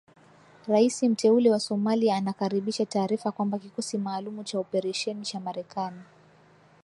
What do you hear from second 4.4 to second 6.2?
cha operesheni cha Marekani